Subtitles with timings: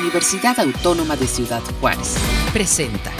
[0.00, 2.16] Universidad Autónoma de Ciudad Juárez.
[2.52, 3.12] Presenta.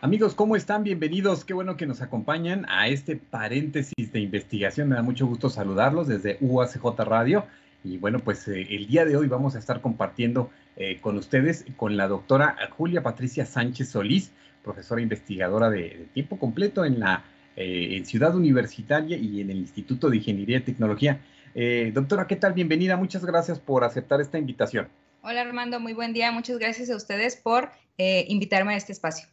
[0.00, 0.82] Amigos, ¿cómo están?
[0.82, 1.44] Bienvenidos.
[1.44, 4.88] Qué bueno que nos acompañan a este paréntesis de investigación.
[4.88, 7.44] Me da mucho gusto saludarlos desde UACJ Radio.
[7.84, 11.64] Y bueno, pues eh, el día de hoy vamos a estar compartiendo eh, con ustedes,
[11.76, 14.32] con la doctora Julia Patricia Sánchez Solís,
[14.64, 17.24] profesora investigadora de, tiempo completo en la
[17.54, 21.20] eh, en Ciudad Universitaria y en el Instituto de Ingeniería y Tecnología.
[21.92, 22.52] Doctora, ¿qué tal?
[22.52, 22.96] Bienvenida.
[22.96, 24.88] Muchas gracias por aceptar esta invitación.
[25.22, 26.32] Hola Armando, muy buen día.
[26.32, 29.28] Muchas gracias a ustedes por invitarme a este espacio.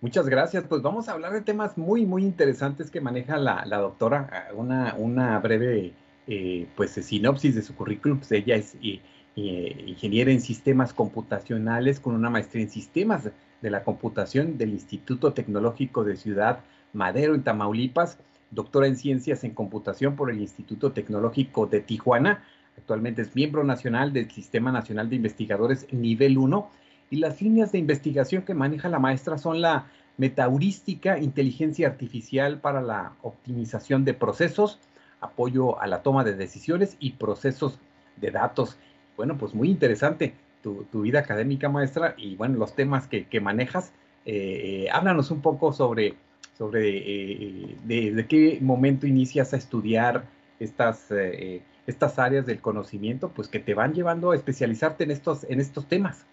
[0.00, 0.64] Muchas gracias.
[0.64, 4.48] Pues vamos a hablar de temas muy, muy interesantes que maneja la, doctora.
[4.54, 5.92] Una, una breve
[6.26, 8.18] eh, pues sinopsis de su currículum.
[8.18, 9.00] Pues ella es eh,
[9.36, 15.32] eh, ingeniera en sistemas computacionales con una maestría en sistemas de la computación del Instituto
[15.32, 16.60] Tecnológico de Ciudad
[16.92, 18.18] Madero en Tamaulipas,
[18.54, 22.44] doctora en ciencias en computación por el Instituto Tecnológico de Tijuana.
[22.78, 26.70] Actualmente es miembro nacional del Sistema Nacional de Investigadores Nivel 1
[27.10, 32.80] y las líneas de investigación que maneja la maestra son la metaheurística, inteligencia artificial para
[32.80, 34.78] la optimización de procesos,
[35.20, 37.78] apoyo a la toma de decisiones y procesos
[38.16, 38.76] de datos.
[39.16, 43.92] Bueno, pues muy interesante tu, vida académica, maestra, y bueno, los temas que, manejas.
[44.26, 46.14] Eh, háblanos un poco sobre,
[46.56, 50.24] sobre eh, de, qué momento inicias a estudiar
[50.60, 55.44] estas, eh, estas áreas del conocimiento, pues que te van llevando a especializarte en estos,
[55.44, 56.26] en estos temas.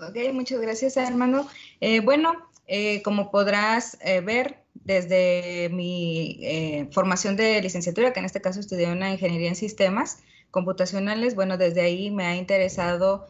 [0.00, 1.48] Ok, muchas gracias, hermano.
[1.80, 2.34] Eh, bueno,
[2.66, 8.90] eh, como podrás eh, ver, desde mi formación de licenciatura, que en este caso estudié
[8.90, 13.28] una ingeniería en sistemas computacionales, bueno, desde ahí me ha interesado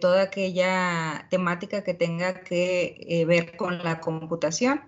[0.00, 4.82] toda aquella temática que tenga que ver con la computación.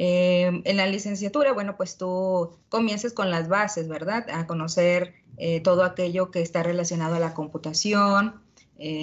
[0.00, 4.26] En la licenciatura, bueno, pues tú comienzas con las bases, ¿verdad?
[4.30, 5.14] A conocer
[5.64, 8.40] todo aquello que está relacionado a la computación,
[8.78, 9.02] eh,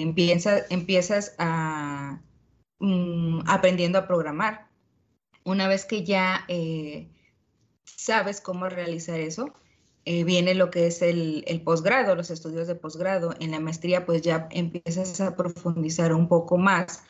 [0.70, 2.22] empiezas a,
[2.78, 4.68] mm, aprendiendo a programar.
[5.44, 7.10] Una vez que ya eh,
[7.84, 9.52] sabes cómo realizar eso,
[10.06, 13.34] eh, viene lo que es el, posgrado, los estudios de posgrado.
[13.38, 17.02] En la maestría, pues ya empiezas a profundizar un poco más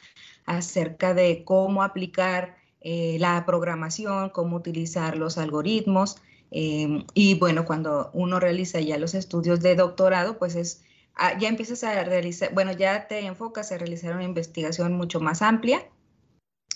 [0.44, 6.16] acerca de cómo aplicar la programación, cómo utilizar los algoritmos.
[6.50, 10.82] y bueno, cuando uno realiza ya los estudios de doctorado, pues es
[11.16, 15.40] Ah, ya empiezas a realizar, bueno, ya te enfocas a realizar una investigación mucho más
[15.40, 15.88] amplia,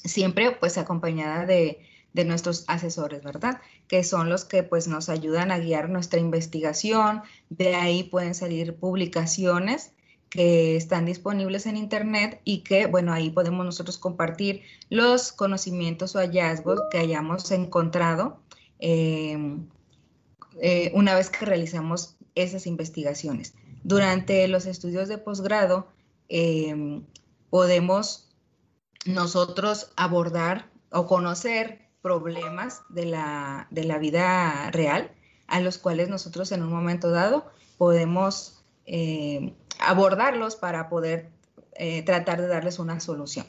[0.02, 1.86] siempre pues acompañada de,
[2.24, 3.60] nuestros asesores, ¿verdad?
[3.86, 8.76] Que son los que pues nos ayudan a guiar nuestra investigación, de ahí pueden salir
[8.76, 9.92] publicaciones
[10.30, 16.20] que están disponibles en Internet y que, bueno, ahí podemos nosotros compartir los conocimientos o
[16.20, 18.40] hallazgos que hayamos encontrado
[18.78, 19.66] em,
[20.60, 23.54] eh, una vez que realizamos esas investigaciones.
[23.82, 25.88] Durante los estudios de posgrado
[26.28, 27.04] em,
[27.50, 28.30] podemos
[29.04, 35.10] nosotros abordar o conocer problemas de la, vida real
[35.48, 41.28] a los cuales nosotros en un momento dado podemos em, abordarlos para poder
[41.74, 43.46] eh, tratar de darles una solución.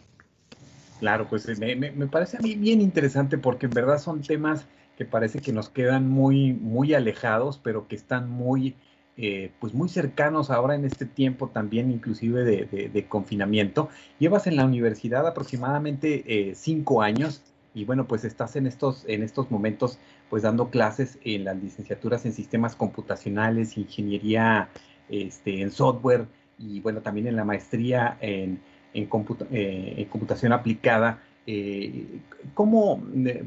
[0.99, 4.65] Claro, pues me, me, parece a mí bien interesante porque en verdad son temas
[4.97, 8.75] que parece que nos quedan muy, muy alejados, pero que están muy
[9.17, 13.89] eh, pues muy cercanos ahora en este tiempo también inclusive de, confinamiento.
[14.19, 17.41] Llevas en la universidad aproximadamente eh, cinco años
[17.73, 19.99] y bueno, pues estás en estos, en estos momentos
[20.29, 24.69] pues dando clases en las licenciaturas en sistemas computacionales, ingeniería
[25.11, 26.25] este, en software
[26.57, 28.59] y bueno, también en la maestría en,
[28.93, 29.09] en,
[29.51, 31.21] eh, computación aplicada.
[32.53, 33.03] ¿cómo,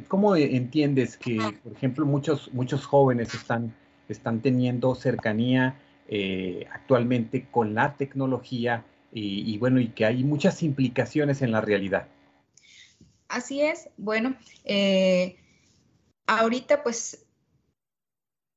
[0.08, 3.72] ¿Cómo entiendes que, por ejemplo, muchos, muchos jóvenes están
[4.08, 8.84] están teniendo cercanía eh, actualmente con la tecnología
[9.16, 12.08] y, bueno, y que hay muchas implicaciones en la realidad.
[13.28, 15.36] Así es, bueno, eh,
[16.26, 17.23] ahorita pues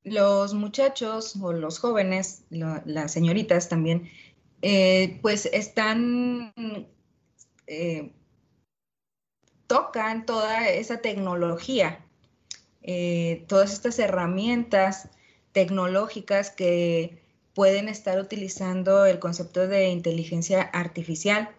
[0.03, 4.09] los muchachos o los jóvenes, las señoritas también,
[4.61, 6.53] eh, pues están,
[9.67, 12.05] tocan toda esa tecnología,
[13.47, 15.09] todas estas herramientas
[15.51, 17.21] tecnológicas que
[17.57, 21.49] pueden estar utilizando el concepto de inteligencia artificial,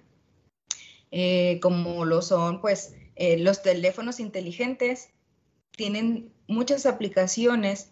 [1.10, 5.08] eh, como lo son pues eh, los teléfonos inteligentes,
[5.72, 7.90] tienen muchas aplicaciones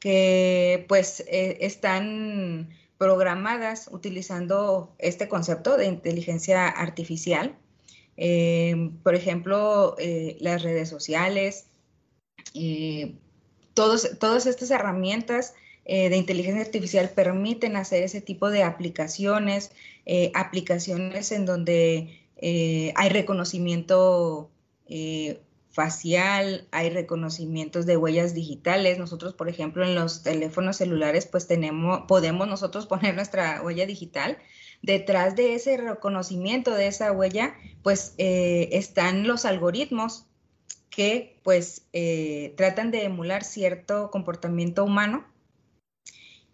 [0.00, 7.56] que pues eh, están programadas utilizando este concepto de inteligencia artificial.
[9.02, 9.96] por ejemplo,
[10.40, 11.66] las redes sociales,
[13.74, 15.54] todas estas herramientas
[15.88, 19.70] eh, de inteligencia artificial permiten hacer ese tipo de aplicaciones,
[20.04, 24.50] eh, aplicaciones en donde eh, hay reconocimiento
[25.76, 28.98] facial, hay reconocimientos de huellas digitales.
[28.98, 34.38] Nosotros, por ejemplo, en los teléfonos celulares, pues tenemos, podemos nosotros poner nuestra huella digital.
[34.82, 40.26] Detrás de ese reconocimiento de esa huella, pues están los algoritmos
[40.90, 41.86] que pues
[42.56, 45.26] tratan de emular cierto comportamiento humano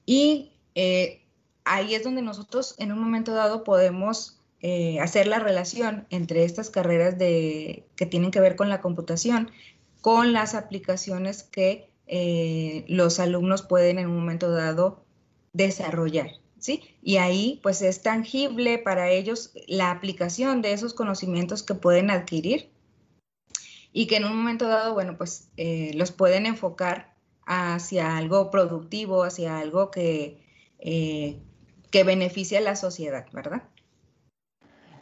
[0.06, 1.22] y eh,
[1.64, 6.70] ahí es donde nosotros en un momento dado podemos eh, hacer la relación entre estas
[6.70, 9.50] carreras de, que tienen que ver con la computación,
[10.00, 15.05] con las aplicaciones que eh, los alumnos pueden en un momento dado
[15.53, 16.31] desarrollar.
[16.59, 16.81] ¿Sí?
[17.03, 22.70] Y ahí pues es tangible para ellos la aplicación de esos conocimientos que pueden adquirir
[23.93, 27.12] y que en un momento dado, bueno, pues los pueden enfocar
[27.47, 30.38] hacia algo productivo, hacia algo que,
[30.79, 31.41] eh,
[31.91, 33.62] que beneficie a la sociedad, ¿verdad?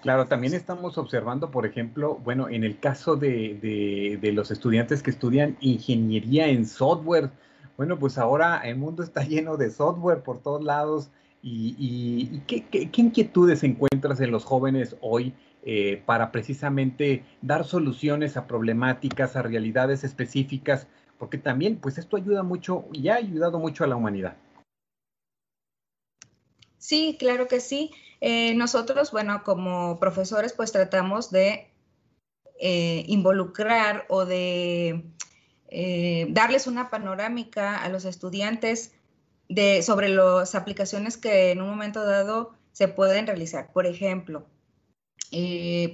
[0.03, 5.57] Claro, también estamos observando, por ejemplo, bueno, en el caso de, los estudiantes que estudian
[5.61, 7.31] ingeniería en software,
[7.77, 11.11] bueno, pues ahora el mundo está lleno de software por todos lados.
[11.43, 19.37] ¿Y, qué, inquietudes encuentras en los jóvenes hoy eh, para precisamente dar soluciones a problemáticas,
[19.37, 20.87] a realidades específicas
[21.21, 24.37] porque también, pues esto ayuda mucho y ha ayudado mucho a la humanidad.
[26.81, 27.93] Sí, claro que sí.
[28.23, 31.71] Eh, nosotros, bueno, como profesores, pues tratamos de
[32.59, 35.05] eh, involucrar o de
[35.69, 38.95] eh, darles una panorámica a los estudiantes
[39.49, 43.73] de, sobre las aplicaciones que en un momento dado se pueden realizar.
[43.73, 44.47] Por ejemplo,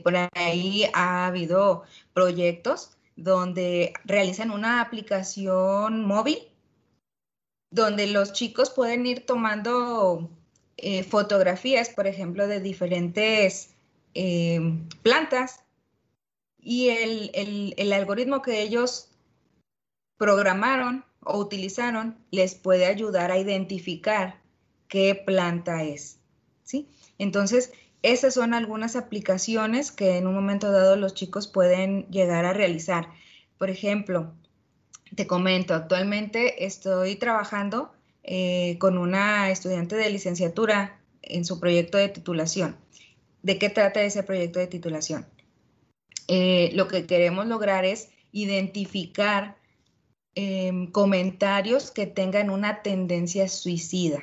[0.05, 1.83] por ahí ha habido
[2.15, 6.39] proyectos donde realizan una aplicación móvil
[7.71, 10.31] donde los chicos pueden ir tomando
[10.79, 13.75] eh, fotografías, por ejemplo, de diferentes
[14.15, 14.61] eh,
[15.03, 15.65] plantas
[16.59, 19.09] y el, algoritmo que ellos
[20.19, 24.41] programaron o utilizaron les puede ayudar a identificar
[24.89, 26.19] qué planta es.
[26.63, 26.89] ¿sí?
[27.19, 27.73] Entonces,
[28.03, 33.09] esas son algunas aplicaciones que en un momento dado los chicos pueden llegar a realizar.
[33.59, 34.35] Por ejemplo,
[35.15, 37.96] te comento, actualmente estoy trabajando
[38.29, 42.77] eh, con una estudiante de licenciatura en su proyecto de titulación.
[43.43, 45.27] ¿De qué trata ese proyecto de titulación?
[46.27, 49.57] Eh, lo que queremos lograr es identificar
[50.35, 54.21] em, comentarios que tengan una tendencia suicida.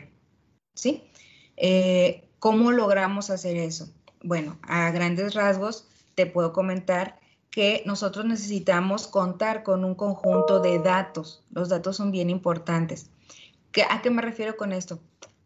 [0.76, 1.04] ¿Sí?
[1.56, 3.88] Eh, ¿Cómo logramos hacer eso?
[4.22, 10.80] Bueno, a grandes rasgos te puedo comentar que nosotros necesitamos contar con un conjunto de
[10.80, 11.42] datos.
[11.52, 13.10] Los datos son bien importantes.
[13.90, 15.00] ¿A qué me refiero con esto?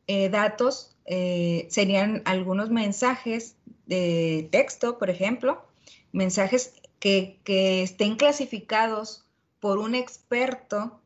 [0.07, 5.65] Eh, datos eh, serían algunos mensajes de texto, por ejemplo,
[6.11, 7.39] mensajes que,
[7.83, 9.25] estén clasificados
[9.59, 10.99] por un experto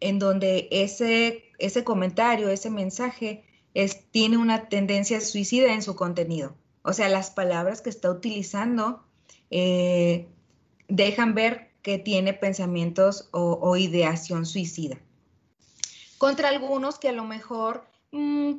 [0.00, 3.44] en donde ese, ese comentario, ese mensaje
[4.10, 6.56] tiene una tendencia suicida en su contenido.
[6.82, 9.04] O sea, las palabras que está utilizando
[9.50, 10.28] eh,
[10.88, 14.98] dejan ver que tiene pensamientos o, ideación suicida.
[16.18, 18.54] Contra algunos que a lo mejor mm,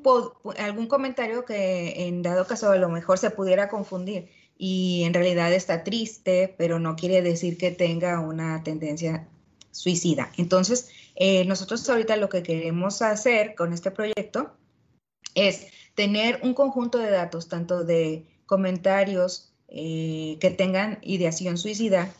[0.59, 5.53] algún comentario que en dado caso a lo mejor se pudiera confundir y en realidad
[5.53, 9.27] está triste, pero no quiere decir que tenga una tendencia
[9.71, 10.31] suicida.
[10.37, 14.51] Entonces, eh, nosotros ahorita lo que queremos hacer con este proyecto
[15.35, 22.11] es tener un conjunto de datos, tanto de comentarios eh, que tengan ideación suicida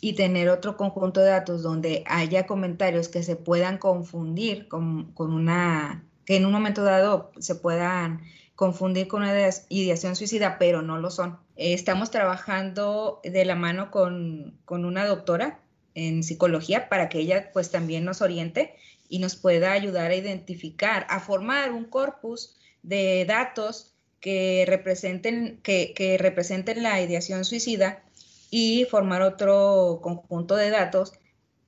[0.00, 6.04] y tener otro conjunto de datos donde haya comentarios que se puedan confundir con, una,
[6.24, 8.22] que en un momento dado se puedan
[8.54, 9.34] confundir con una
[9.68, 11.38] ideación suicida, pero no lo son.
[11.56, 15.60] estamos trabajando de la mano con, con una doctora
[15.94, 18.74] en psicología para que ella pues también nos oriente
[19.08, 26.16] y nos pueda ayudar a identificar, a formar un corpus de datos que representen, que,
[26.18, 28.02] representen la ideación suicida
[28.50, 31.12] y formar otro conjunto de datos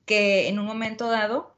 [0.05, 1.55] que en un momento dado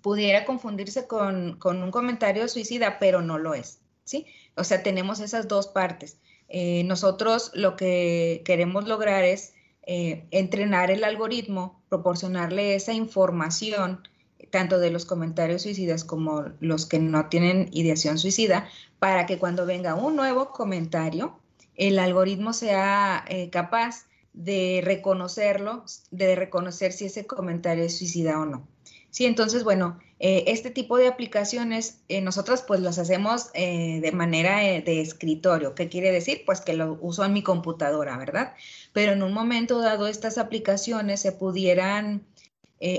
[0.00, 4.26] pudiera confundirse con, un comentario suicida, pero no lo es, ¿sí?
[4.56, 6.18] O sea, tenemos esas dos partes.
[6.48, 9.52] Eh, nosotros lo que queremos lograr es
[9.82, 14.02] eh, entrenar el algoritmo, proporcionarle esa información
[14.50, 19.66] tanto de los comentarios suicidas como los que no tienen ideación suicida, para que cuando
[19.66, 21.38] venga un nuevo comentario,
[21.76, 28.46] el algoritmo sea eh, capaz de reconocerlo, de reconocer si ese comentario es suicida o
[28.46, 28.66] no.
[29.10, 34.12] Sí, entonces, bueno, eh, este tipo de aplicaciones eh, nosotros pues las hacemos eh, de
[34.12, 35.74] manera de escritorio.
[35.74, 36.42] ¿Qué quiere decir?
[36.44, 38.54] Pues que lo uso en mi computadora, ¿verdad?
[38.92, 42.26] Pero en un momento dado estas aplicaciones se pudieran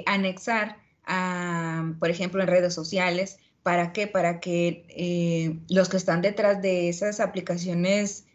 [0.05, 3.37] anexar a, por ejemplo, en redes sociales.
[3.63, 4.07] ¿Para qué?
[4.07, 8.25] Para que los que están detrás de esas aplicaciones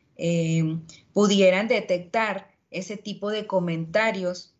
[1.12, 4.54] pudieran detectar ese tipo de comentarios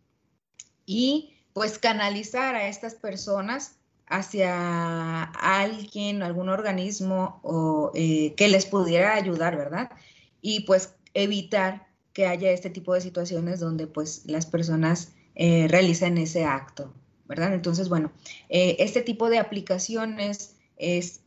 [0.87, 9.15] y pues canalizar a estas personas hacia alguien, algún organismo o, eh, que les pudiera
[9.15, 9.91] ayudar, ¿verdad?
[10.41, 16.19] Y pues evitar que haya este tipo de situaciones donde pues las personas eh, realicen
[16.19, 16.93] ese acto,
[17.27, 17.55] ¿verdad?
[17.55, 18.13] Entonces, bueno,
[18.49, 21.21] eh, este tipo de aplicaciones es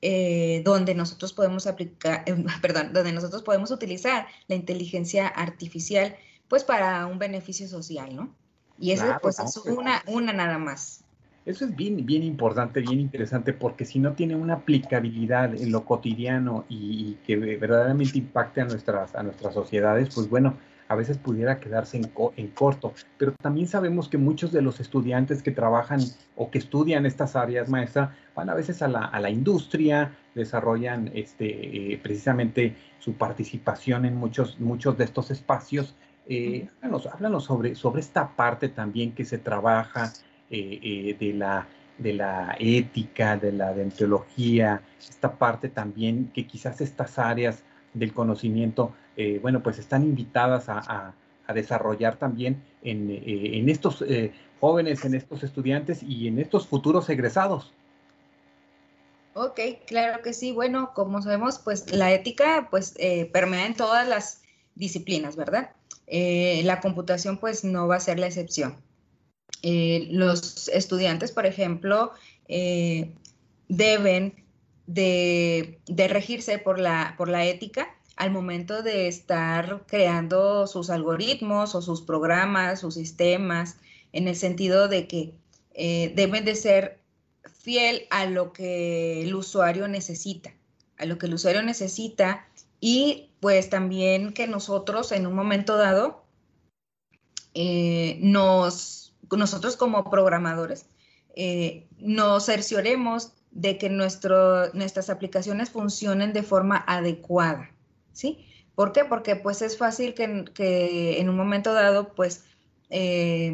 [0.65, 2.25] donde nosotros podemos aplicar,
[2.61, 6.15] perdón, donde nosotros podemos utilizar la inteligencia artificial
[6.47, 8.33] pues para un beneficio social, ¿no?
[8.79, 11.03] Y eso pues es una, una nada más.
[11.45, 15.85] Eso es bien, bien importante, bien interesante, porque si no tiene una aplicabilidad en lo
[15.85, 20.57] cotidiano y, que verdaderamente impacte a nuestras, a nuestras sociedades, pues bueno,
[20.89, 22.93] a veces pudiera quedarse en, en, corto.
[23.17, 26.01] Pero también sabemos que muchos de los estudiantes que trabajan
[26.35, 31.11] o que estudian estas áreas, maestra, van a veces a la, a la industria, desarrollan
[31.13, 35.95] este, eh, precisamente su participación en muchos, muchos de estos espacios
[36.29, 40.13] eh, háblanos, sobre, sobre esta parte también que se trabaja
[40.49, 41.67] eh, eh, de, la,
[41.97, 48.93] de la ética, de la deontología, esta parte también que quizás estas áreas del conocimiento,
[49.15, 51.13] eh, bueno, pues están invitadas a,
[51.47, 54.03] a, desarrollar también en, en estos
[54.59, 57.73] jóvenes, en estos estudiantes y en estos futuros egresados.
[59.33, 60.51] Ok, claro que sí.
[60.51, 62.95] Bueno, como sabemos, pues la ética pues
[63.31, 64.41] permea en todas las
[64.75, 65.71] disciplinas, ¿verdad?
[66.07, 68.77] Eh, la computación pues no va a ser la excepción.
[69.61, 72.13] Eh, los estudiantes, por ejemplo,
[72.47, 73.13] eh,
[73.67, 74.33] deben
[74.87, 81.81] de, regirse por la, por la ética al momento de estar creando sus algoritmos o
[81.81, 83.75] sus programas, sus sistemas,
[84.13, 85.33] en el sentido de que
[86.15, 86.99] deben de ser
[87.59, 90.51] fiel a lo que el usuario necesita,
[90.97, 92.47] a lo que el usuario necesita
[92.79, 96.23] y pues también que nosotros en un momento dado,
[97.53, 100.85] eh, nos, nosotros como programadores,
[101.35, 107.71] eh, nos cercioremos de que nuestro, nuestras aplicaciones funcionen de forma adecuada,
[108.13, 108.45] ¿sí?
[108.75, 109.05] ¿Por qué?
[109.05, 112.43] Porque pues es fácil que, en un momento dado, pues,
[112.91, 113.53] eh,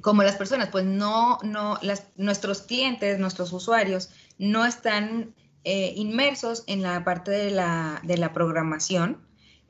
[0.00, 1.78] como las personas, pues no, no,
[2.16, 8.32] nuestros clientes, nuestros usuarios, no están eh, inmersos en la parte de la, de la
[8.32, 9.18] programación,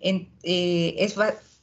[0.00, 1.16] eh, es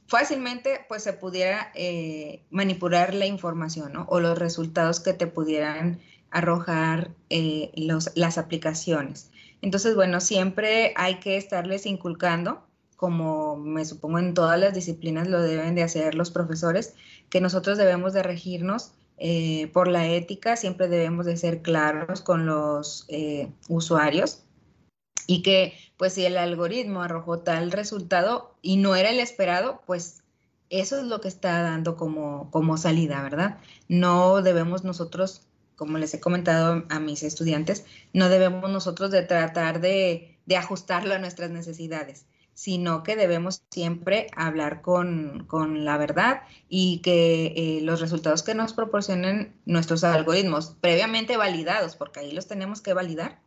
[0.08, 7.12] fácilmente pues se pudiera eh, manipular la información o los resultados que te pudieran arrojar
[7.30, 9.32] las aplicaciones.
[9.62, 12.64] Entonces, bueno, siempre hay que estarles inculcando,
[12.96, 16.96] como me supongo en todas las disciplinas lo deben de hacer los profesores,
[17.30, 22.46] que nosotros debemos de regirnos eh, por la ética siempre debemos de ser claros con
[22.46, 24.44] los eh, usuarios
[25.26, 30.24] y que pues si el algoritmo arrojó tal resultado y no era el esperado, pues
[30.70, 33.58] eso es lo que está dando como, como salida, ¿verdad?
[33.88, 39.82] No debemos nosotros, como les he comentado a mis estudiantes, no debemos nosotros de tratar
[39.82, 42.26] de, de ajustarlo a nuestras necesidades
[42.58, 45.46] sino que debemos siempre hablar con,
[45.86, 52.22] la verdad y que eh, los resultados que nos proporcionen nuestros algoritmos previamente validados, porque
[52.22, 53.40] ahí los tenemos que validar,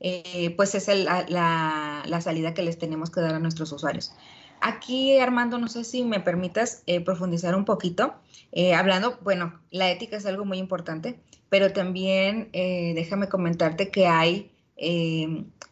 [0.00, 4.12] eh, pues es la, salida que les tenemos que dar a nuestros usuarios.
[4.60, 8.16] Aquí, Armando, no sé si me permitas eh, profundizar un poquito,
[8.74, 11.20] hablando, bueno, la ética es algo muy importante,
[11.50, 14.50] pero también déjame comentarte que hay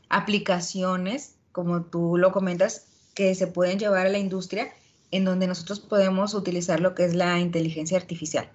[0.08, 4.72] aplicaciones como tú lo comentas, que se pueden llevar a la industria
[5.12, 8.50] en donde nosotros podemos utilizar lo que es la inteligencia artificial.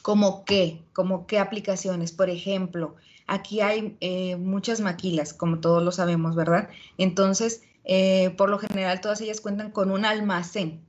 [0.00, 0.82] ¿Como qué?
[0.92, 2.12] ¿Como qué aplicaciones?
[2.12, 2.94] Por ejemplo,
[3.26, 6.68] aquí hay eh, muchas maquilas, como todos lo sabemos, ¿verdad?
[6.96, 10.86] Entonces, eh, por lo general, todas ellas cuentan con un almacén.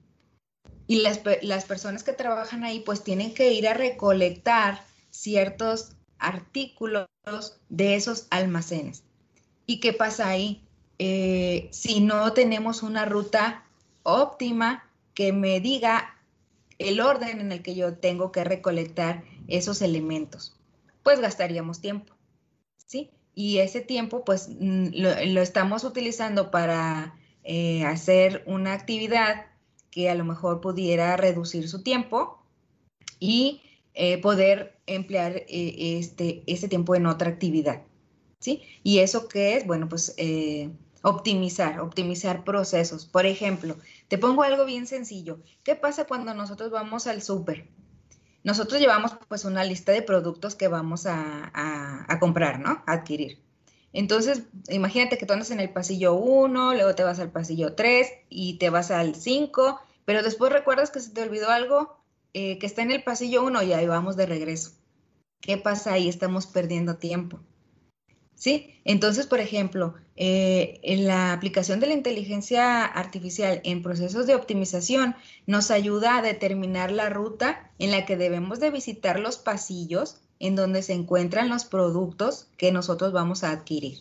[0.86, 7.08] Y las, las personas que trabajan ahí, pues tienen que ir a recolectar ciertos artículos
[7.70, 9.04] de esos almacenes.
[9.66, 10.64] ¿Y qué pasa ahí?
[11.04, 13.66] Eh, si no tenemos una ruta
[14.04, 16.16] óptima que me diga
[16.78, 20.56] el orden en el que yo tengo que recolectar esos elementos,
[21.02, 22.14] pues gastaríamos tiempo,
[22.86, 23.10] ¿sí?
[23.34, 29.48] Y ese tiempo, pues mm, lo, estamos utilizando para eh, hacer una actividad
[29.90, 32.44] que a lo mejor pudiera reducir su tiempo
[33.20, 33.64] y
[33.96, 37.82] eh, poder emplear este, este tiempo en otra actividad.
[38.38, 38.62] ¿Sí?
[38.84, 39.66] ¿Y eso qué es?
[39.66, 40.16] Bueno, pues
[41.02, 43.06] optimizar, optimizar procesos.
[43.06, 43.76] Por ejemplo,
[44.08, 45.40] te pongo algo bien sencillo.
[45.64, 47.68] ¿Qué pasa cuando nosotros vamos al súper?
[48.44, 52.84] Nosotros llevamos pues una lista de productos que vamos a, a, comprar, ¿no?
[52.88, 53.40] A adquirir.
[53.94, 58.10] Entonces, imagínate que tú andas en el pasillo 1, luego te vas al pasillo 3
[58.30, 61.98] y te vas al 5, pero después recuerdas que se te olvidó algo
[62.34, 64.72] eh, que está en el pasillo 1 y ahí vamos de regreso.
[65.42, 66.08] ¿Qué pasa ahí?
[66.08, 67.40] Estamos perdiendo tiempo.
[68.42, 68.74] ¿Sí?
[68.86, 75.16] Entonces, por ejemplo, eh, en la aplicación de la inteligencia artificial en procesos de optimización
[75.46, 80.56] nos ayuda a determinar la ruta en la que debemos de visitar los pasillos en
[80.56, 84.00] donde se encuentran los productos que nosotros vamos a adquirir.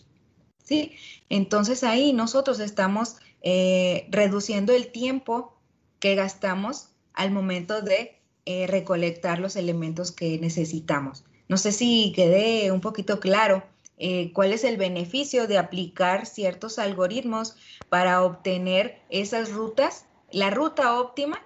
[0.64, 0.92] ¿Sí?
[1.28, 5.54] Entonces ahí nosotros estamos eh, reduciendo el tiempo
[5.99, 8.16] que gastamos al momento de
[8.47, 11.25] eh, recolectar los elementos que necesitamos.
[11.50, 13.64] No sé si quedé un poquito claro
[14.02, 17.54] eh, cuál es el beneficio de aplicar ciertos algoritmos
[17.90, 21.42] para obtener esas rutas, la ruta óptima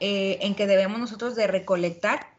[0.00, 2.32] eh, en que debemos nosotros de recolectar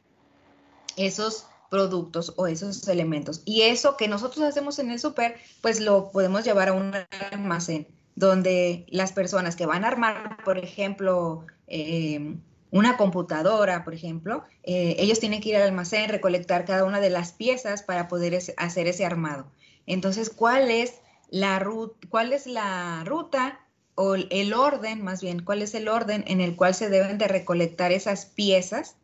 [0.98, 3.43] esos productos o esos elementos.
[3.45, 6.93] Y eso que nosotros hacemos en el súper, pues lo podemos llevar a un
[7.31, 12.36] almacén donde las personas que van a armar, por ejemplo, eh,
[12.71, 17.09] una computadora, por ejemplo, eh, ellos tienen que ir al almacén, recolectar cada una de
[17.09, 19.47] las piezas para poder hacer ese armado.
[19.88, 21.65] Entonces, ¿cuál es la,
[22.09, 23.59] cuál es la ruta
[23.95, 27.27] o el orden, más bien, cuál es el orden en el cual se deben de
[27.27, 28.95] recolectar esas piezas?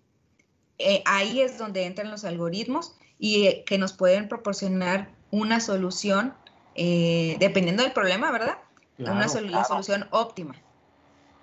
[0.77, 6.33] Eh, ahí es donde entran los algoritmos y eh, que nos pueden proporcionar una solución,
[6.75, 8.57] dependiendo del problema, ¿verdad?
[8.99, 10.55] una solución óptima.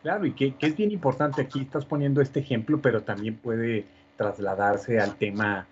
[0.02, 3.84] Claro, y que, es bien importante, aquí estás poniendo este ejemplo, pero también puede
[4.16, 5.68] trasladarse al tema,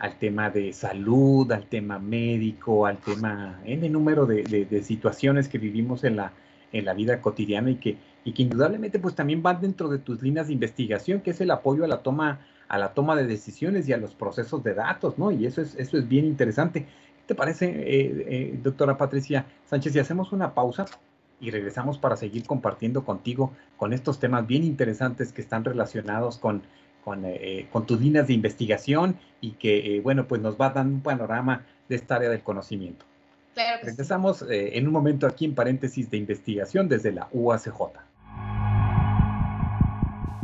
[0.00, 5.58] al tema de salud, al tema médico, al tema, en el número de, situaciones que
[5.58, 6.32] vivimos en la,
[6.72, 10.22] en la vida cotidiana y que, y que indudablemente pues también van dentro de tus
[10.22, 13.88] líneas de investigación, que es el apoyo a la toma, a la toma de decisiones
[13.88, 15.30] y a los procesos de datos, ¿no?
[15.30, 16.82] Y eso es, eso es bien interesante.
[16.82, 20.84] ¿Qué te parece, eh, eh, doctora Patricia Sánchez, si hacemos una pausa?
[21.40, 26.62] Y regresamos para seguir compartiendo contigo con estos temas bien interesantes que están relacionados con,
[27.04, 31.02] con, eh, tus líneas de investigación y que, eh, bueno, pues nos va dando un
[31.02, 33.04] panorama de esta área del conocimiento.
[33.54, 37.80] Claro Regresamos eh, en un momento aquí en paréntesis de investigación desde la UACJ.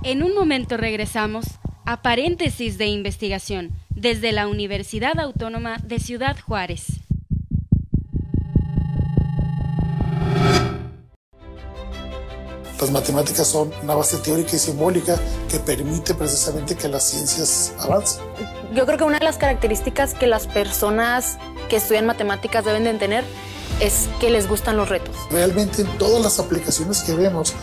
[0.03, 1.47] En un momento regresamos
[1.87, 7.04] a paréntesis de investigación desde la Universidad Autónoma de Ciudad Juárez.
[12.85, 15.19] Las matemáticas son una base teórica y simbólica
[15.49, 18.23] que permite precisamente que las ciencias avancen.
[18.75, 21.39] Yo creo que una de las características que las personas
[21.71, 23.25] que estudian matemáticas deben de tener
[23.81, 25.17] es que les gustan los retos.
[25.31, 27.55] Realmente en todas las aplicaciones que vemos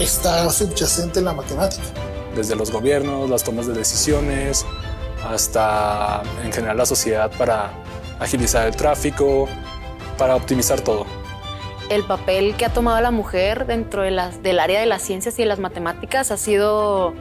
[0.00, 1.84] está subyacente la matemática.
[2.34, 4.66] Desde los gobiernos, las tomas de decisiones,
[5.24, 7.70] hasta en general la sociedad para
[8.18, 9.48] agilizar el tráfico,
[10.18, 11.06] para optimizar todo
[11.88, 15.38] el papel que ha tomado la mujer dentro de las, del área de las ciencias
[15.38, 17.14] y de las matemáticas ha sido,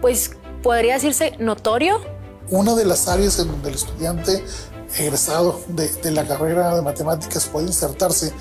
[0.00, 0.32] pues,
[0.62, 2.00] podría decirse notorio.
[2.50, 4.44] Una de las áreas en donde el estudiante
[4.98, 8.32] egresado de, de la carrera de matemáticas puede insertarse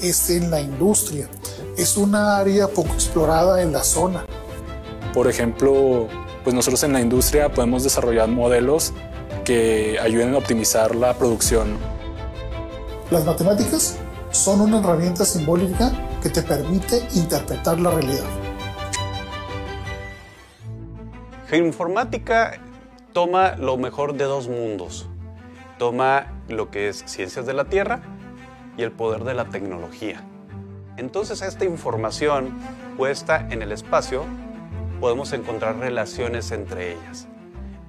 [0.00, 1.28] es en la industria.
[1.76, 4.24] Es una área poco explorada en la zona.
[5.14, 6.08] Por ejemplo,
[6.42, 8.92] pues nosotros en la industria podemos desarrollar modelos
[9.44, 11.78] que ayuden a optimizar la producción.
[13.10, 13.96] Las matemáticas
[14.40, 18.24] son una herramienta simbólica que te permite interpretar la realidad.
[21.48, 22.58] Geoinformática
[23.12, 25.06] toma lo mejor de dos mundos.
[25.78, 28.00] Toma lo que es ciencias de la Tierra
[28.78, 30.22] y el poder de la tecnología.
[30.96, 32.48] Entonces esta información
[32.96, 34.24] puesta en el espacio
[35.02, 37.28] podemos encontrar relaciones entre ellas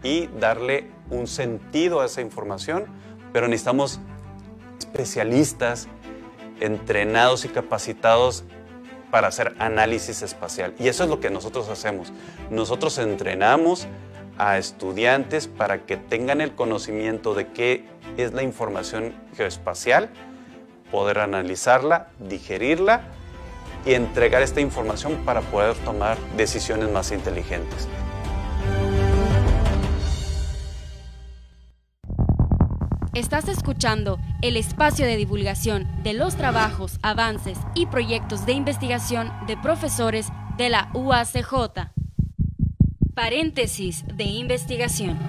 [0.04, 2.88] y darle un sentido a esa información,
[3.32, 4.02] pero necesitamos
[4.80, 5.88] especialistas
[6.62, 8.44] entrenados y capacitados
[9.12, 10.74] para hacer análisis espacial.
[10.80, 12.14] Y eso es lo que nosotros hacemos.
[12.50, 13.88] Nosotros entrenamos
[14.38, 17.86] a estudiantes para que tengan el conocimiento de qué
[18.18, 20.10] es la información geoespacial,
[20.90, 23.02] poder analizarla, digerirla
[23.86, 27.88] y entregar esta información para poder tomar decisiones más inteligentes.
[33.14, 39.58] Estás escuchando el espacio de divulgación de los trabajos, avances y proyectos de investigación de
[39.58, 41.92] profesores de la UACJ.
[43.14, 45.20] Paréntesis de investigación.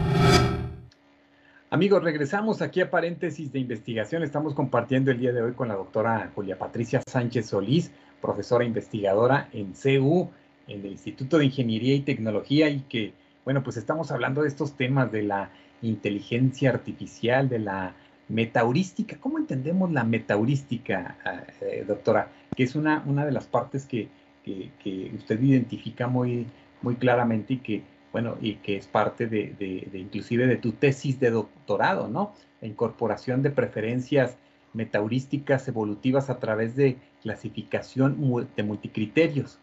[1.70, 4.22] Amigos, regresamos aquí a paréntesis de investigación.
[4.22, 7.90] Estamos compartiendo el día de hoy con la doctora Julia Patricia Sánchez Solís,
[8.20, 10.30] profesora investigadora en CU,
[10.68, 13.12] en el Instituto de Ingeniería y Tecnología, y que,
[13.44, 15.50] bueno, pues estamos hablando de estos temas de la
[15.82, 17.94] inteligencia artificial, de la
[18.28, 19.16] metaurística.
[19.18, 21.16] ¿Cómo entendemos la metaurística,
[21.60, 22.30] eh, doctora?
[22.56, 24.08] Que es una, una de las partes que,
[24.44, 26.46] que, usted identifica muy,
[26.82, 31.30] muy claramente y que bueno, y que es parte de, inclusive de tu tesis de
[31.30, 32.34] doctorado, ¿no?
[32.60, 34.36] La incorporación de preferencias
[34.74, 39.58] metaurísticas evolutivas a través de clasificación de multicriterios.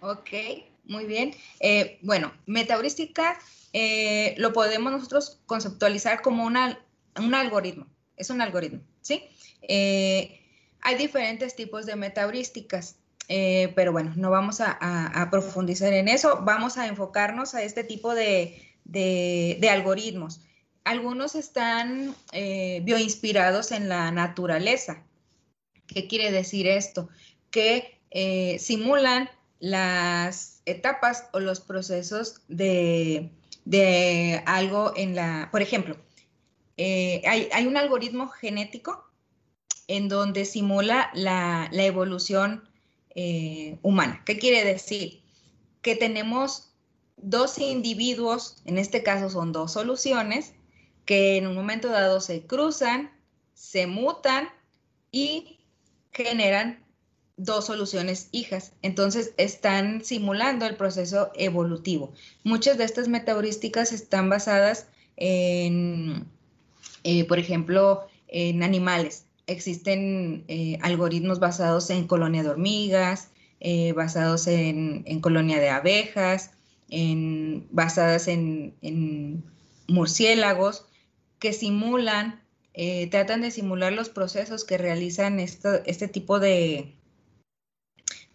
[0.00, 0.30] Ok,
[0.84, 1.34] muy bien.
[1.60, 3.38] Eh, bueno, metaurística
[3.72, 6.78] eh, lo podemos nosotros conceptualizar como una,
[7.18, 9.22] un algoritmo, es un algoritmo, ¿sí?
[9.62, 10.40] Eh,
[10.82, 12.96] hay diferentes tipos de metaurísticas.
[13.28, 18.14] Eh, pero bueno, no vamos a, profundizar en eso, vamos a enfocarnos a este tipo
[18.14, 18.60] de,
[19.70, 20.42] algoritmos.
[20.84, 25.04] Algunos están bioinspirados en la naturaleza.
[25.86, 27.08] ¿Qué quiere decir esto?
[27.50, 28.00] Que
[28.58, 33.30] simulan las etapas o los procesos de,
[34.46, 35.96] algo en la, por ejemplo,
[36.76, 39.04] hay, un algoritmo genético
[39.88, 42.68] en donde simula la, la evolución
[43.14, 44.22] eh, humana.
[44.24, 45.22] ¿Qué quiere decir?
[45.82, 46.72] Que tenemos
[47.18, 50.54] dos individuos, en este caso son dos soluciones,
[51.04, 53.10] que en un momento dado se cruzan,
[53.52, 54.48] se mutan
[55.10, 55.58] y
[56.12, 56.81] generan
[57.44, 58.72] dos soluciones hijas.
[58.82, 62.12] Entonces están simulando el proceso evolutivo.
[62.44, 66.26] Muchas de estas metaheurísticas están basadas en,
[67.04, 74.46] eh, por ejemplo, en animales existen eh, algoritmos basados en colonia de hormigas, eh, basados
[74.46, 76.52] en, colonia de abejas,
[76.88, 79.44] en, basadas en,
[79.88, 80.86] murciélagos,
[81.40, 82.40] que simulan,
[83.10, 86.94] tratan de simular los procesos que realizan este tipo de,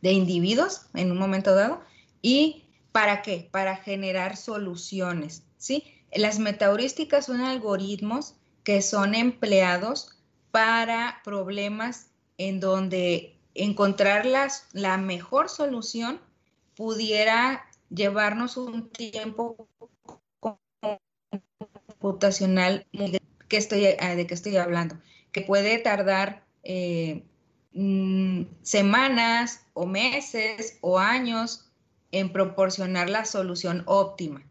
[0.01, 1.81] de individuos en un momento dado.
[2.21, 3.47] ¿Y para qué?
[3.51, 5.83] Para generar soluciones, ¿sí?
[6.13, 10.17] Las metaheurísticas son algoritmos que son empleados
[10.51, 16.21] para problemas en donde encontrar la mejor solución
[16.75, 19.67] pudiera llevarnos un tiempo
[21.99, 22.85] computacional
[23.47, 24.97] que estoy, de que estoy hablando,
[25.31, 27.23] que puede tardar eh,
[27.73, 31.65] mm, semanas o meses o años
[32.11, 34.43] en proporcionar la solución óptima.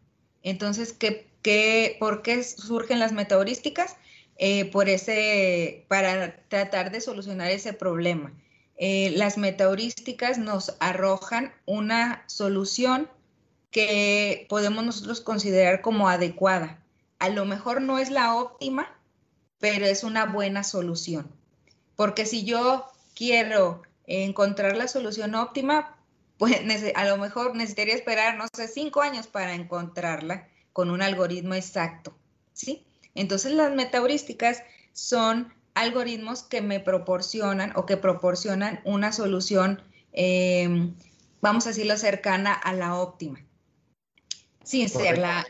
[0.43, 3.95] Entonces, ¿qué, qué, ¿por qué surgen las metaheurísticas?
[4.39, 8.31] Eh, por ese, para tratar de solucionar ese problema.
[8.77, 13.09] Eh, las metaheurísticas nos arrojan una solución
[13.71, 16.79] que podemos nosotros considerar como adecuada.
[17.17, 18.95] A lo mejor no es la óptima,
[19.59, 21.27] pero es una buena solución.
[21.95, 22.85] Porque si yo
[23.17, 25.97] quiero encontrar la solución óptima,
[26.37, 26.61] pues
[26.95, 32.15] a lo mejor necesitaría esperar, no sé, cinco años para encontrarla con un algoritmo exacto,
[32.53, 32.85] ¿sí?
[33.15, 34.61] Entonces las metaheurísticas
[34.93, 39.81] son algoritmos que me proporcionan o que proporcionan una solución,
[40.13, 40.93] em,
[41.41, 43.39] vamos a decirlo, cercana a la óptima.
[44.63, 45.45] Sin ser la,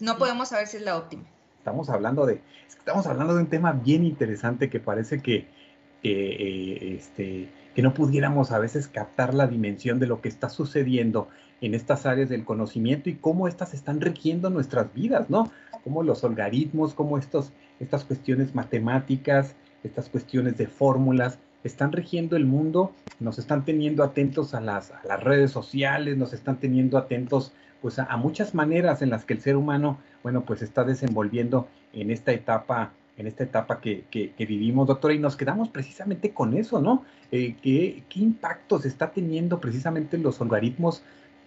[0.00, 1.24] no podemos saber si es la óptima.
[1.58, 5.59] Estamos hablando de, estamos hablando de un tema bien interesante que parece que,
[6.02, 11.28] eh, este, que no pudiéramos a veces captar la dimensión de lo que está sucediendo
[11.60, 15.50] en estas áreas del conocimiento y cómo estas están rigiendo nuestras vidas, ¿no?
[15.84, 22.46] cómo los algoritmos, cómo estos, estas cuestiones matemáticas, estas cuestiones de fórmulas, están rigiendo el
[22.46, 27.98] mundo, nos están teniendo atentos a las, las redes sociales, nos están teniendo atentos pues
[27.98, 32.32] a, muchas maneras en las que el ser humano, bueno, pues está desenvolviendo en esta
[32.32, 34.04] etapa, en esta etapa que,
[34.38, 37.04] vivimos, doctora, y nos quedamos precisamente con eso, ¿no?
[37.30, 41.02] Eh, ¿qué, ¿Qué impactos está teniendo precisamente los algoritmos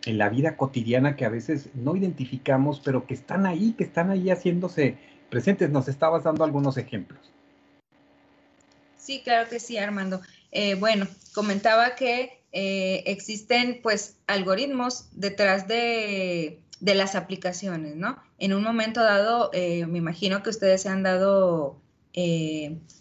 [0.05, 4.11] en la vida cotidiana que a veces no identificamos, pero que están ahí, que están
[4.11, 4.97] ahí haciéndose
[5.29, 5.69] presentes.
[5.71, 7.19] Nos estabas dando algunos ejemplos.
[8.97, 10.21] Sí, claro que sí, Armando.
[10.51, 18.21] Eh, bueno, comentaba que eh, existen pues algoritmos detrás de, las aplicaciones, ¿no?
[18.37, 21.79] En un momento dado, eh, me imagino que ustedes se han dado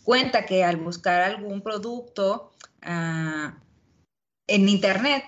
[0.05, 3.59] cuenta que al buscar algún producto ah,
[4.47, 5.25] en Internet,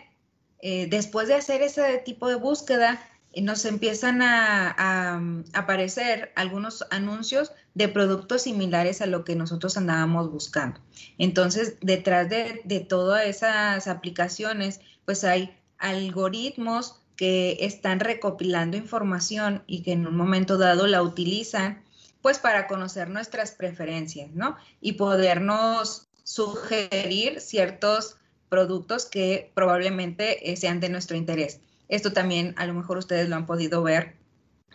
[0.61, 6.85] eh, después de hacer ese tipo de búsqueda, eh, nos empiezan a, mm, aparecer algunos
[6.91, 10.81] anuncios de productos similares a lo que nosotros andábamos buscando.
[11.19, 19.93] Entonces, detrás de, todas esas aplicaciones, pues hay algoritmos que están recopilando información y que
[19.93, 21.83] en un momento dado la utilizan
[22.23, 24.57] pues para conocer nuestras preferencias, ¿no?
[24.81, 28.17] Y podernos sugerir ciertos
[28.49, 31.61] productos que probablemente eh, sean de nuestro interés.
[31.89, 34.17] Esto también a lo mejor ustedes lo han podido ver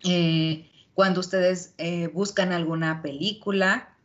[0.04, 3.96] eh, cuando ustedes eh, buscan alguna película,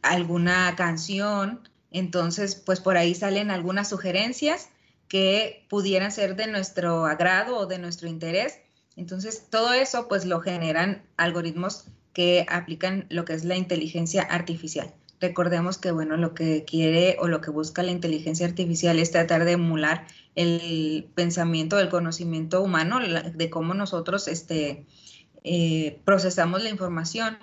[0.00, 4.70] alguna canción, entonces pues por ahí salen algunas sugerencias
[5.12, 8.60] que pudieran ser de nuestro agrado o de nuestro interés.
[8.96, 14.94] Entonces, todo eso pues lo generan algoritmos que aplican lo que es la inteligencia artificial.
[15.20, 19.44] Recordemos que, bueno, lo que quiere o lo que busca la inteligencia artificial es tratar
[19.44, 22.98] de emular el pensamiento, el conocimiento humano,
[23.34, 24.86] de cómo nosotros este,
[25.44, 27.36] eh, procesamos la información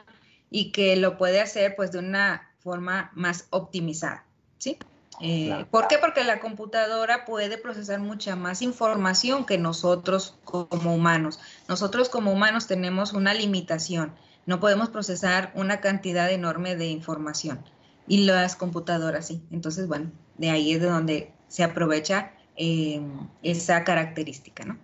[0.50, 4.26] y que lo puede hacer pues de una forma más optimizada,
[4.58, 4.80] ¿sí?
[5.22, 5.98] Eh, ¿Por qué?
[5.98, 11.40] Porque la computadora puede procesar mucha más información que nosotros como humanos.
[11.68, 14.14] Nosotros como humanos tenemos una limitación.
[14.46, 17.60] No podemos procesar una cantidad enorme de información.
[18.08, 19.44] Y las computadoras sí.
[19.52, 23.02] Entonces, bueno, de ahí es de donde se aprovecha eh,
[23.44, 24.78] esa característica, ¿no?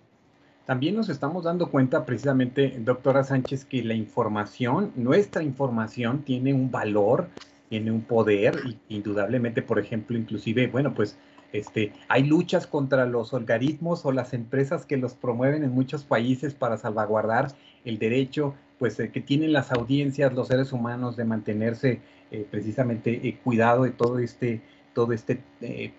[0.66, 6.72] También nos estamos dando cuenta precisamente, doctora Sánchez, que la información, nuestra información tiene un
[6.72, 7.30] valor
[7.70, 11.18] tiene un poder, indudablemente, por ejemplo, inclusive, bueno, pues
[11.52, 16.54] este, hay luchas contra los algoritmos o las empresas que los promueven en muchos países
[16.54, 17.48] para salvaguardar
[17.86, 22.02] el derecho pues eh, que tienen las audiencias, los seres humanos de mantenerse
[22.32, 24.62] eh, precisamente eh, cuidado de todo este,
[24.94, 25.42] todo este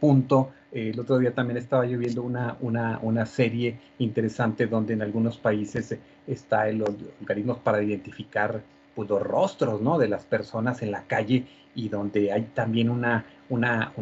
[0.01, 0.53] punto.
[0.73, 5.39] el otro día también estaba yo viendo una, una, una serie interesante donde en algunos
[5.39, 6.83] países está el
[7.21, 8.63] algoritmos para identificar
[8.97, 9.99] pues, los rostros, ¿no?
[9.99, 13.93] De las personas en la calle y donde hay también una, una,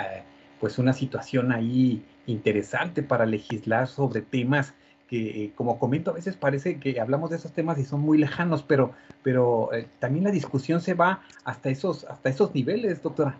[0.00, 0.24] eh,
[0.58, 4.74] pues una situación ahí interesante para legislar sobre temas
[5.06, 8.18] que, eh, como comento, a veces parece que hablamos de esos temas y son muy
[8.18, 13.38] lejanos, pero, pero eh, también la discusión se va hasta esos, hasta esos niveles, doctora.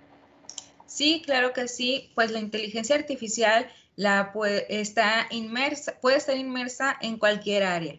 [0.87, 2.11] Sí, claro que sí.
[2.15, 3.67] Pues la inteligencia artificial
[3.97, 7.97] la puede, está inmersa, puede estar inmersa en cualquier área.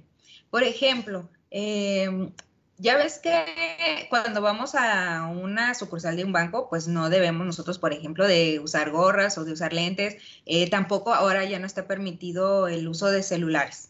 [0.49, 2.31] Por ejemplo, eh,
[2.79, 7.77] ya ves que cuando vamos a una sucursal de un banco, pues no debemos nosotros,
[7.77, 10.15] por ejemplo, de usar gorras o de usar lentes.
[10.45, 13.89] Eh, tampoco ahora ya no está permitido el uso de celulares.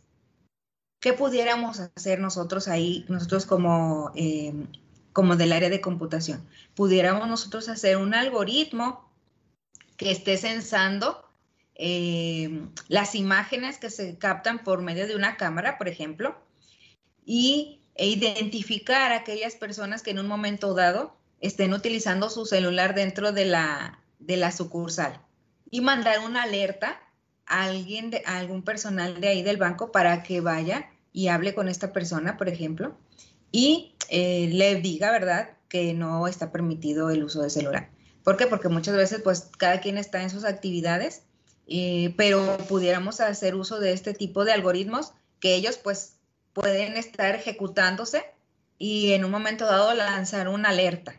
[1.00, 4.54] ¿Qué pudiéramos hacer nosotros ahí, nosotros como, eh,
[5.14, 6.46] como del área de computación?
[6.74, 9.08] Pudiéramos nosotros hacer un algoritmo
[9.98, 11.24] que esté censando
[11.76, 16.36] eh, las imágenes que se captan por medio de una cámara, por ejemplo,
[17.24, 22.96] y e identificar a aquellas personas que en un momento dado estén utilizando su celular
[22.96, 25.22] dentro de la, de la sucursal
[25.70, 27.02] y mandar una alerta
[27.46, 31.68] a alguien, de, algún personal de ahí del banco para que vaya y hable con
[31.68, 32.96] esta persona, por ejemplo,
[33.52, 37.90] y eh, le diga, ¿verdad?, que no está permitido el uso de celular.
[38.24, 38.48] ¿Por qué?
[38.48, 41.24] Porque muchas veces, pues, cada quien está en sus actividades,
[41.68, 46.19] eh, pero pudiéramos hacer uso de este tipo de algoritmos que ellos, pues,
[46.60, 48.26] pueden estar ejecutándose
[48.78, 51.16] y en un momento dado lanzar una alerta.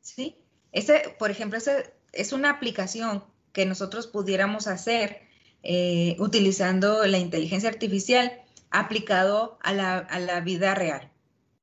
[0.00, 0.36] ¿sí?
[0.72, 5.22] Ese, por ejemplo, ese es una aplicación que nosotros pudiéramos hacer
[5.62, 8.32] eh, utilizando la inteligencia artificial
[8.70, 11.10] aplicado a la, a la vida real.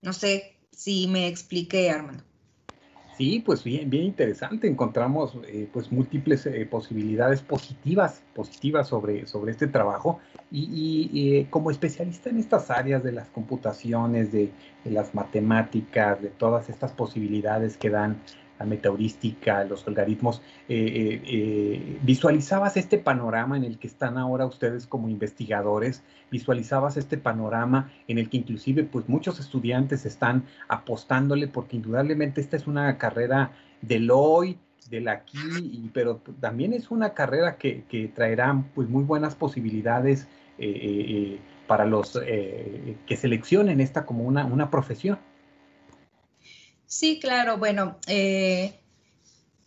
[0.02, 2.24] No sé si me expliqué, Armando.
[3.20, 4.66] Sí, pues bien, bien interesante.
[4.66, 10.22] Encontramos eh, pues múltiples eh, posibilidades positivas, positivas sobre, sobre este trabajo.
[10.50, 14.52] Y, eh, como especialista en estas áreas de las computaciones, de,
[14.86, 18.22] las matemáticas, de todas estas posibilidades que dan
[18.60, 24.46] la metaurística, los algoritmos, eh, eh, eh, visualizabas este panorama en el que están ahora
[24.46, 31.48] ustedes como investigadores, visualizabas este panorama en el que inclusive pues muchos estudiantes están apostándole
[31.48, 34.58] porque indudablemente esta es una carrera del hoy,
[34.90, 40.28] del aquí, pero también es una carrera que, que traerá pues muy buenas posibilidades
[41.68, 45.20] para los que seleccionen esta como una, una profesión.
[46.90, 48.80] Sí, claro, bueno, eh,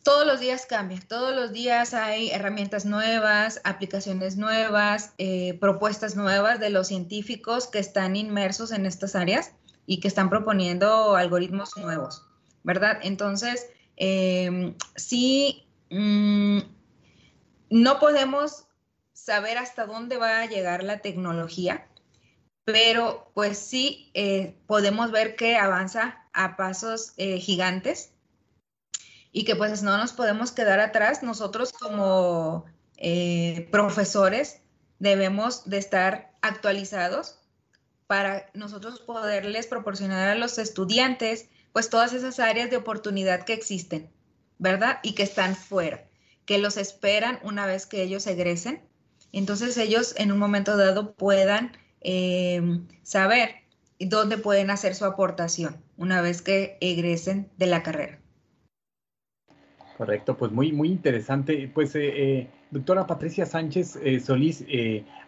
[0.03, 6.59] todos los días cambia, todos los días hay herramientas nuevas, aplicaciones nuevas, eh, propuestas nuevas
[6.59, 9.53] de los científicos que están inmersos en estas áreas
[9.87, 12.27] y que están proponiendo algoritmos nuevos,
[12.65, 12.99] ¿verdad?
[13.05, 16.59] Entonces, em, sí, mm,
[17.71, 18.65] no podemos
[19.13, 21.87] saber hasta dónde va a llegar la tecnología,
[22.65, 28.13] pero pues sí eh, podemos ver que avanza a pasos eh, gigantes
[29.33, 31.23] y que pues no nos podemos quedar atrás.
[31.23, 32.67] Nosotros como
[32.99, 34.61] eh, profesores
[34.99, 37.39] debemos de estar actualizados
[38.07, 44.13] para nosotros poderles proporcionar a los estudiantes pues todas esas áreas de oportunidad que existen,
[44.59, 44.99] ¿verdad?
[45.03, 46.07] Y que están fuera,
[46.45, 48.83] que los esperan una vez que ellos egresen.
[49.33, 53.55] Entonces ellos en un momento dado puedan em, saber
[53.99, 58.19] dónde pueden hacer su aportación una vez que egresen de la carrera.
[59.97, 61.71] Correcto, pues muy, muy interesante.
[61.73, 64.65] Pues, eh, eh, doctora Patricia Sánchez eh, Solís,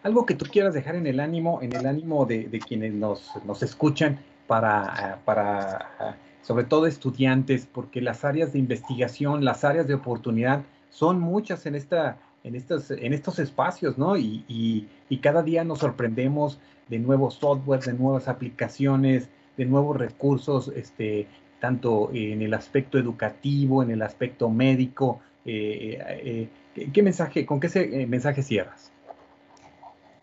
[0.03, 3.63] algo que tú quieras dejar en el ánimo, en el ánimo de, quienes nos, nos,
[3.63, 10.63] escuchan para, para, sobre todo estudiantes, porque las áreas de investigación, las áreas de oportunidad
[10.89, 14.17] son muchas en esta, en estos, en estos espacios, ¿no?
[14.17, 16.59] Y, y, y cada día nos sorprendemos
[16.89, 21.27] de nuevos software, de nuevas aplicaciones, de nuevos recursos, este,
[21.59, 25.21] tanto en el aspecto educativo, en el aspecto médico.
[25.45, 28.91] Eh, eh, eh, ¿Qué mensaje, con qué mensaje cierras?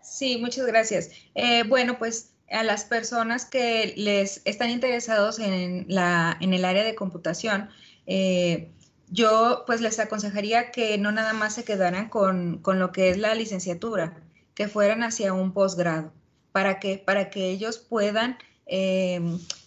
[0.01, 1.11] Sí, muchas gracias.
[1.67, 6.93] bueno, pues a las personas que les están interesados en, la, en el área de
[6.93, 7.69] computación,
[9.09, 13.17] yo pues les aconsejaría que no nada más se quedaran con, con lo que es
[13.17, 14.21] la licenciatura,
[14.53, 16.13] que fueran hacia un posgrado,
[16.51, 18.37] para que, para que ellos puedan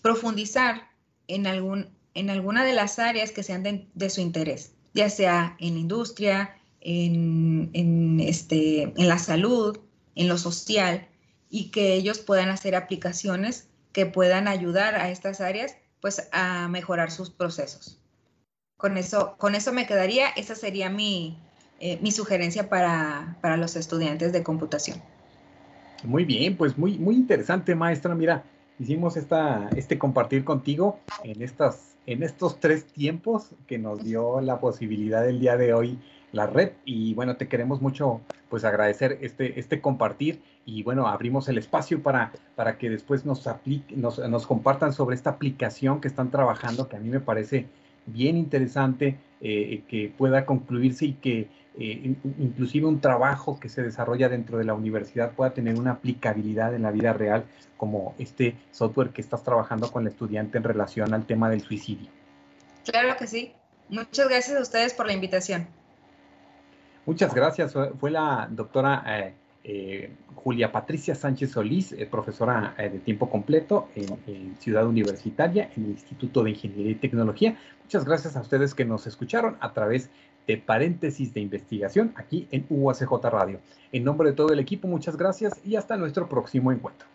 [0.03, 0.89] profundizar
[1.29, 5.75] en, algún, en alguna de las áreas que sean de, su interés, ya sea en
[5.75, 9.79] la industria, en, este, en la salud,
[10.15, 11.07] en lo social,
[11.51, 17.11] y que ellos puedan hacer aplicaciones que puedan ayudar a estas áreas pues a mejorar
[17.11, 17.99] sus procesos.
[18.77, 21.39] Con eso, con eso me quedaría, esa sería mi,
[21.81, 25.01] eh, mi sugerencia para, para, los estudiantes de computación.
[26.05, 28.15] Muy bien, pues muy, muy interesante, maestra.
[28.15, 28.45] Mira,
[28.79, 34.61] hicimos esta, este compartir contigo en, estas, en estos tres tiempos que nos dio la
[34.61, 35.99] posibilidad del día de hoy
[36.33, 36.73] la red.
[36.85, 40.41] Y bueno, te queremos mucho pues agradecer este, este compartir.
[40.65, 43.49] Y bueno, abrimos el espacio para, para que después nos,
[43.95, 47.67] nos, nos compartan sobre esta aplicación que están trabajando que a mí me parece
[48.07, 54.31] bien interesante eh, que pueda concluirse y que eh, inclusive un trabajo que se desarrolla
[54.31, 57.45] dentro de la universidad pueda tener una aplicabilidad en la vida real,
[57.77, 62.09] como este software que estás trabajando con el estudiante en relación al tema del suicidio.
[62.85, 63.53] Claro que sí.
[63.91, 65.67] Muchas gracias a ustedes por la invitación.
[67.05, 67.75] Muchas gracias.
[68.01, 74.57] Fue la doctora eh, eh, Julia Patricia Sánchez Solís, profesora de tiempo completo en, en,
[74.57, 77.59] Ciudad Universitaria, en el Instituto de Ingeniería y Tecnología.
[77.83, 80.11] Muchas gracias a ustedes que nos escucharon a través
[80.47, 83.61] de paréntesis de investigación aquí en UACJ Radio.
[83.93, 87.07] En nombre de todo el equipo, muchas gracias y hasta nuestro próximo encuentro.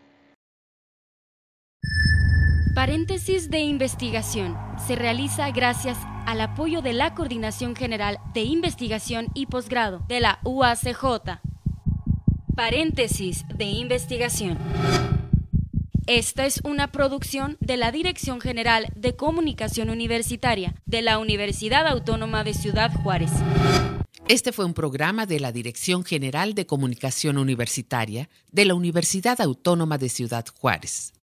[2.74, 9.48] Paréntesis de investigación se realiza gracias al apoyo de la Coordinación General de Investigación y
[9.48, 11.40] Posgrado de la UACJ.
[12.56, 14.58] Paréntesis de investigación.
[16.14, 22.44] Esta es una producción de la Dirección General de Comunicación Universitaria de la Universidad Autónoma
[22.44, 23.32] de Ciudad Juárez.
[24.28, 29.98] Este fue un programa de la Dirección General de Comunicación Universitaria de la Universidad Autónoma
[29.98, 31.14] de Ciudad Juárez.